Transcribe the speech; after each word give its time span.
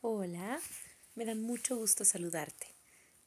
Hola, 0.00 0.60
me 1.16 1.24
da 1.24 1.34
mucho 1.34 1.76
gusto 1.76 2.04
saludarte. 2.04 2.68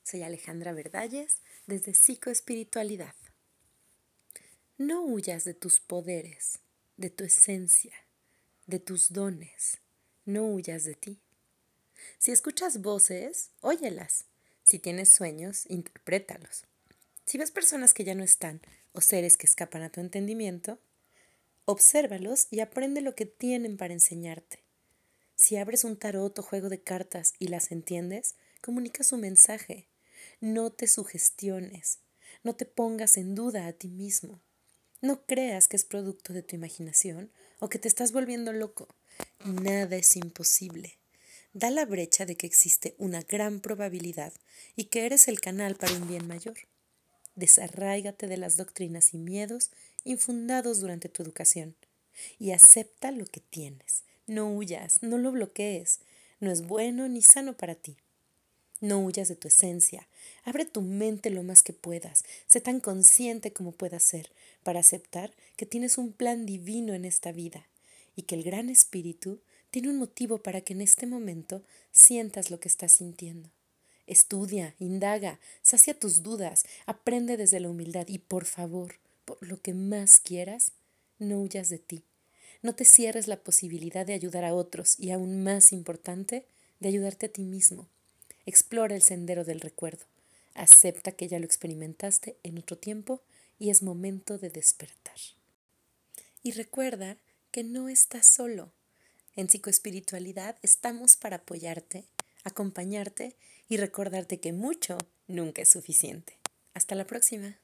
Soy 0.03 0.23
Alejandra 0.23 0.71
Verdalles 0.71 1.41
desde 1.67 1.91
Psicoespiritualidad. 1.91 3.13
No 4.77 5.01
huyas 5.01 5.43
de 5.43 5.53
tus 5.53 5.81
poderes, 5.81 6.59
de 6.95 7.09
tu 7.09 7.25
esencia, 7.25 7.93
de 8.67 8.79
tus 8.79 9.11
dones. 9.11 9.79
No 10.23 10.45
huyas 10.45 10.85
de 10.85 10.95
ti. 10.95 11.19
Si 12.19 12.31
escuchas 12.31 12.81
voces, 12.81 13.51
óyelas. 13.59 14.23
Si 14.63 14.79
tienes 14.79 15.13
sueños, 15.13 15.65
interprétalos. 15.69 16.63
Si 17.25 17.37
ves 17.37 17.51
personas 17.51 17.93
que 17.93 18.05
ya 18.05 18.15
no 18.15 18.23
están 18.23 18.61
o 18.93 19.01
seres 19.01 19.35
que 19.35 19.45
escapan 19.45 19.81
a 19.81 19.89
tu 19.89 19.99
entendimiento, 19.99 20.79
obsérvalos 21.65 22.47
y 22.49 22.61
aprende 22.61 23.01
lo 23.01 23.13
que 23.13 23.25
tienen 23.25 23.75
para 23.75 23.91
enseñarte. 23.91 24.60
Si 25.41 25.57
abres 25.57 25.85
un 25.85 25.97
tarot 25.97 26.37
o 26.37 26.43
juego 26.43 26.69
de 26.69 26.83
cartas 26.83 27.33
y 27.39 27.47
las 27.47 27.71
entiendes, 27.71 28.35
comunica 28.61 29.03
su 29.03 29.17
mensaje. 29.17 29.87
No 30.39 30.71
te 30.71 30.85
sugestiones, 30.85 31.97
no 32.43 32.55
te 32.55 32.67
pongas 32.67 33.17
en 33.17 33.33
duda 33.33 33.65
a 33.65 33.73
ti 33.73 33.87
mismo. 33.87 34.39
No 35.01 35.25
creas 35.25 35.67
que 35.67 35.77
es 35.77 35.83
producto 35.83 36.31
de 36.31 36.43
tu 36.43 36.55
imaginación 36.55 37.31
o 37.57 37.69
que 37.69 37.79
te 37.79 37.87
estás 37.87 38.11
volviendo 38.11 38.53
loco. 38.53 38.87
Nada 39.43 39.95
es 39.95 40.15
imposible. 40.15 40.99
Da 41.53 41.71
la 41.71 41.85
brecha 41.85 42.27
de 42.27 42.35
que 42.35 42.45
existe 42.45 42.93
una 42.99 43.23
gran 43.23 43.61
probabilidad 43.61 44.33
y 44.75 44.85
que 44.85 45.07
eres 45.07 45.27
el 45.27 45.41
canal 45.41 45.75
para 45.75 45.95
un 45.95 46.07
bien 46.07 46.27
mayor. 46.27 46.59
Desarráigate 47.33 48.27
de 48.27 48.37
las 48.37 48.57
doctrinas 48.57 49.15
y 49.15 49.17
miedos 49.17 49.71
infundados 50.03 50.81
durante 50.81 51.09
tu 51.09 51.23
educación 51.23 51.75
y 52.37 52.51
acepta 52.51 53.09
lo 53.09 53.25
que 53.25 53.39
tienes 53.39 54.03
no 54.27 54.53
huyas, 54.53 55.01
no 55.01 55.17
lo 55.17 55.31
bloquees. 55.31 55.99
No 56.39 56.51
es 56.51 56.65
bueno 56.65 57.07
ni 57.07 57.21
sano 57.21 57.55
para 57.55 57.75
ti. 57.75 57.97
No 58.79 58.99
huyas 58.99 59.27
de 59.27 59.35
tu 59.35 59.47
esencia. 59.47 60.07
Abre 60.43 60.65
tu 60.65 60.81
mente 60.81 61.29
lo 61.29 61.43
más 61.43 61.61
que 61.61 61.71
puedas. 61.71 62.23
Sé 62.47 62.61
tan 62.61 62.79
consciente 62.79 63.53
como 63.53 63.71
puedas 63.71 64.01
ser 64.01 64.31
para 64.63 64.79
aceptar 64.79 65.33
que 65.55 65.67
tienes 65.67 65.99
un 65.99 66.11
plan 66.11 66.47
divino 66.47 66.93
en 66.95 67.05
esta 67.05 67.31
vida 67.31 67.67
y 68.15 68.23
que 68.23 68.35
el 68.35 68.43
gran 68.43 68.69
espíritu 68.69 69.39
tiene 69.69 69.89
un 69.89 69.97
motivo 69.97 70.39
para 70.39 70.61
que 70.61 70.73
en 70.73 70.81
este 70.81 71.05
momento 71.05 71.61
sientas 71.91 72.49
lo 72.49 72.59
que 72.59 72.67
estás 72.67 72.93
sintiendo. 72.93 73.49
Estudia, 74.07 74.75
indaga, 74.79 75.39
sacia 75.61 75.97
tus 75.97 76.23
dudas, 76.23 76.65
aprende 76.85 77.37
desde 77.37 77.59
la 77.59 77.69
humildad 77.69 78.07
y 78.07 78.17
por 78.17 78.45
favor, 78.45 78.95
por 79.25 79.37
lo 79.47 79.61
que 79.61 79.73
más 79.73 80.19
quieras, 80.19 80.73
no 81.19 81.39
huyas 81.39 81.69
de 81.69 81.77
ti. 81.77 82.03
No 82.61 82.75
te 82.75 82.85
cierres 82.85 83.27
la 83.27 83.37
posibilidad 83.37 84.05
de 84.05 84.13
ayudar 84.13 84.43
a 84.43 84.53
otros 84.53 84.99
y, 84.99 85.11
aún 85.11 85.43
más 85.43 85.71
importante, 85.71 86.45
de 86.79 86.89
ayudarte 86.89 87.27
a 87.27 87.31
ti 87.31 87.43
mismo. 87.43 87.87
Explora 88.45 88.95
el 88.95 89.01
sendero 89.01 89.43
del 89.43 89.61
recuerdo. 89.61 90.05
Acepta 90.53 91.11
que 91.11 91.27
ya 91.27 91.39
lo 91.39 91.45
experimentaste 91.45 92.35
en 92.43 92.57
otro 92.57 92.77
tiempo 92.77 93.21
y 93.57 93.69
es 93.69 93.81
momento 93.81 94.37
de 94.37 94.49
despertar. 94.49 95.17
Y 96.43 96.51
recuerda 96.51 97.17
que 97.51 97.63
no 97.63 97.89
estás 97.89 98.25
solo. 98.25 98.71
En 99.35 99.47
psicoespiritualidad 99.47 100.57
estamos 100.61 101.15
para 101.15 101.37
apoyarte, 101.37 102.05
acompañarte 102.43 103.35
y 103.69 103.77
recordarte 103.77 104.39
que 104.39 104.51
mucho 104.51 104.97
nunca 105.27 105.61
es 105.61 105.69
suficiente. 105.69 106.37
Hasta 106.73 106.95
la 106.95 107.05
próxima. 107.05 107.60